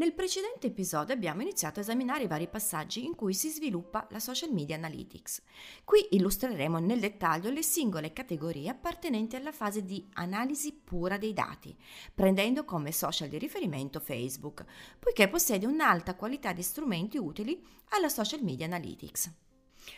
[0.00, 4.18] Nel precedente episodio abbiamo iniziato a esaminare i vari passaggi in cui si sviluppa la
[4.18, 5.42] social media analytics.
[5.84, 11.76] Qui illustreremo nel dettaglio le singole categorie appartenenti alla fase di analisi pura dei dati,
[12.14, 14.64] prendendo come social di riferimento Facebook,
[14.98, 19.30] poiché possiede un'alta qualità di strumenti utili alla social media analytics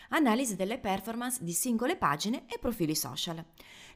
[0.09, 3.45] analisi delle performance di singole pagine e profili social.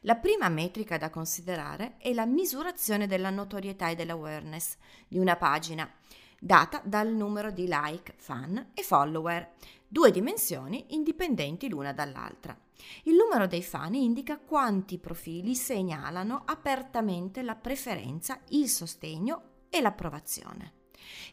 [0.01, 5.91] La prima metrica da considerare è la misurazione della notorietà e dell'awareness di una pagina,
[6.39, 9.53] data dal numero di like, fan e follower,
[9.87, 12.57] due dimensioni indipendenti l'una dall'altra.
[13.03, 20.76] Il numero dei fan indica quanti profili segnalano apertamente la preferenza, il sostegno e l'approvazione.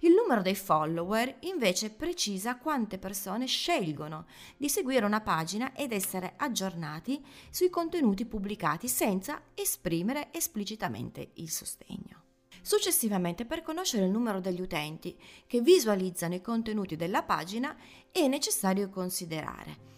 [0.01, 6.35] Il numero dei follower invece precisa quante persone scelgono di seguire una pagina ed essere
[6.37, 12.23] aggiornati sui contenuti pubblicati senza esprimere esplicitamente il sostegno.
[12.63, 17.77] Successivamente, per conoscere il numero degli utenti che visualizzano i contenuti della pagina,
[18.11, 19.94] è necessario considerare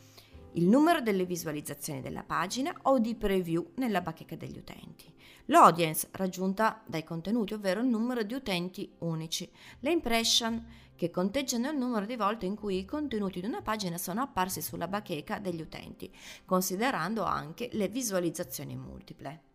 [0.56, 5.12] il numero delle visualizzazioni della pagina o di preview nella bacheca degli utenti,
[5.46, 10.64] l'audience raggiunta dai contenuti, ovvero il numero di utenti unici, le impression
[10.96, 14.62] che conteggiano il numero di volte in cui i contenuti di una pagina sono apparsi
[14.62, 16.10] sulla bacheca degli utenti,
[16.46, 19.45] considerando anche le visualizzazioni multiple.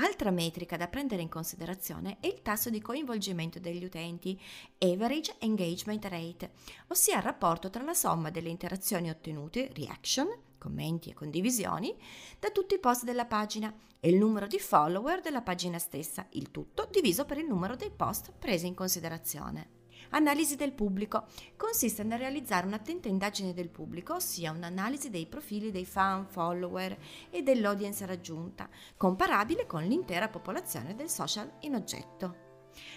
[0.00, 4.40] Altra metrica da prendere in considerazione è il tasso di coinvolgimento degli utenti,
[4.78, 6.52] Average Engagement Rate,
[6.88, 11.96] ossia il rapporto tra la somma delle interazioni ottenute, reaction, commenti e condivisioni,
[12.38, 16.52] da tutti i post della pagina e il numero di follower della pagina stessa, il
[16.52, 19.77] tutto diviso per il numero dei post presi in considerazione.
[20.10, 21.26] Analisi del pubblico.
[21.56, 26.96] Consiste nel realizzare un'attenta indagine del pubblico, ossia un'analisi dei profili dei fan, follower
[27.30, 32.46] e dell'audience raggiunta, comparabile con l'intera popolazione del social in oggetto.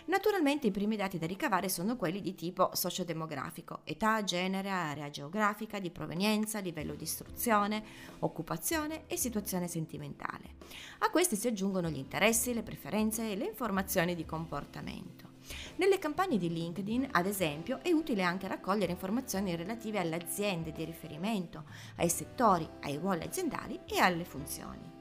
[0.05, 5.79] Naturalmente i primi dati da ricavare sono quelli di tipo sociodemografico, età, genere, area geografica,
[5.79, 7.83] di provenienza, livello di istruzione,
[8.19, 10.55] occupazione e situazione sentimentale.
[10.99, 15.30] A questi si aggiungono gli interessi, le preferenze e le informazioni di comportamento.
[15.75, 20.83] Nelle campagne di LinkedIn, ad esempio, è utile anche raccogliere informazioni relative alle aziende di
[20.83, 21.65] riferimento,
[21.97, 24.99] ai settori, ai ruoli aziendali e alle funzioni.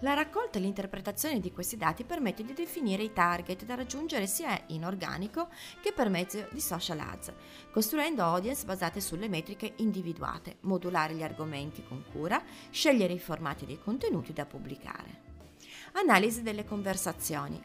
[0.00, 4.60] La raccolta e l'interpretazione di questi dati permette di definire i target da raggiungere sia
[4.68, 5.48] in organico
[5.80, 7.32] che per mezzo di social ads,
[7.72, 13.78] costruendo audience basate sulle metriche individuate, modulare gli argomenti con cura, scegliere i formati dei
[13.80, 15.26] contenuti da pubblicare.
[15.92, 17.60] Analisi delle conversazioni.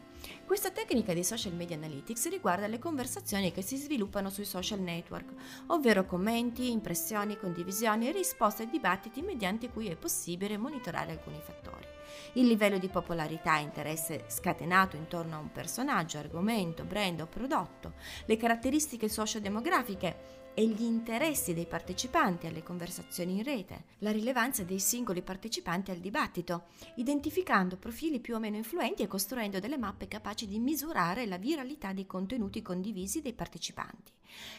[0.46, 5.32] Questa tecnica di social media analytics riguarda le conversazioni che si sviluppano sui social network,
[5.68, 11.93] ovvero commenti, impressioni, condivisioni risposte ai dibattiti mediante cui è possibile monitorare alcuni fattori.
[12.34, 17.94] Il livello di popolarità e interesse scatenato intorno a un personaggio, argomento, brand o prodotto,
[18.26, 24.78] le caratteristiche sociodemografiche e gli interessi dei partecipanti alle conversazioni in rete, la rilevanza dei
[24.78, 30.46] singoli partecipanti al dibattito, identificando profili più o meno influenti e costruendo delle mappe capaci
[30.46, 34.12] di misurare la viralità dei contenuti condivisi dai partecipanti,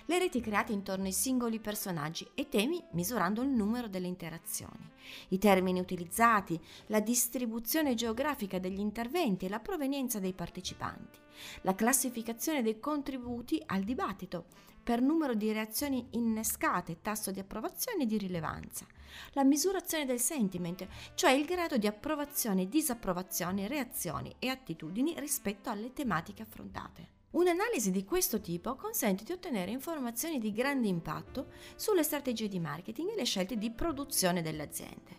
[0.06, 4.90] le reti create intorno ai singoli personaggi e temi misurando il numero delle interazioni,
[5.30, 11.20] i termini utilizzati, la distribuzione geografica degli interventi e la provenienza dei partecipanti,
[11.62, 14.46] la classificazione dei contributi al dibattito,
[14.86, 18.86] per numero di reazioni innescate, tasso di approvazione e di rilevanza.
[19.32, 25.92] La misurazione del sentiment, cioè il grado di approvazione, disapprovazione, reazioni e attitudini rispetto alle
[25.92, 27.15] tematiche affrontate.
[27.36, 33.10] Un'analisi di questo tipo consente di ottenere informazioni di grande impatto sulle strategie di marketing
[33.10, 35.18] e le scelte di produzione delle aziende.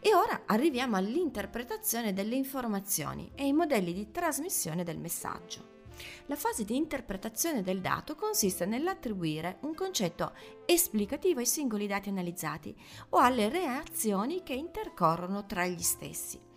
[0.00, 5.78] E ora arriviamo all'interpretazione delle informazioni e ai modelli di trasmissione del messaggio.
[6.26, 10.32] La fase di interpretazione del dato consiste nell'attribuire un concetto
[10.64, 12.74] esplicativo ai singoli dati analizzati
[13.10, 16.48] o alle reazioni che intercorrono tra gli stessi.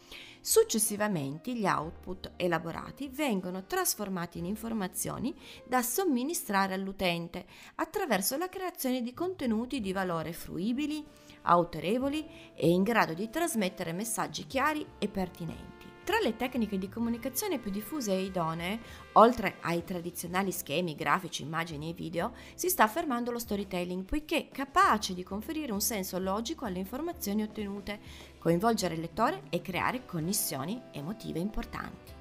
[0.46, 5.34] Successivamente gli output elaborati vengono trasformati in informazioni
[5.66, 7.46] da somministrare all'utente
[7.76, 11.02] attraverso la creazione di contenuti di valore fruibili,
[11.44, 15.73] autorevoli e in grado di trasmettere messaggi chiari e pertinenti
[16.04, 18.80] Tra le tecniche di comunicazione più diffuse e idonee,
[19.14, 25.14] oltre ai tradizionali schemi, grafici, immagini e video, si sta affermando lo storytelling, poiché capace
[25.14, 28.02] di conferire un senso logico alle informazioni ottenute,
[28.38, 32.12] coinvolgere il lettore e creare connessioni emotive importanti.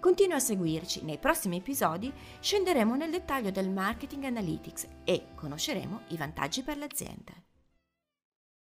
[0.00, 2.10] Continua a seguirci, nei prossimi episodi
[2.40, 7.45] scenderemo nel dettaglio del marketing analytics e conosceremo i vantaggi per le aziende.